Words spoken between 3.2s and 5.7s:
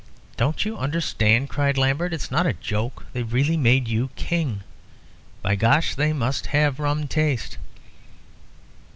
really made you King. By